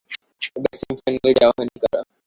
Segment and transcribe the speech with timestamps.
[0.57, 2.03] এবার সেমিফাইনালেই যাওয়া হয়নি কারও।